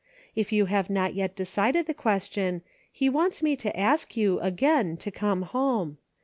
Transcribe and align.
If 0.35 0.51
you 0.51 0.65
have 0.65 0.89
not 0.89 1.13
yet 1.13 1.35
decided 1.35 1.85
the 1.85 1.93
question, 1.93 2.63
He 2.91 3.07
wants 3.07 3.43
me 3.43 3.55
to 3.57 3.79
ask 3.79 4.17
you, 4.17 4.39
again, 4.39 4.97
to 4.97 5.11
come 5.11 5.43
home. 5.43 5.99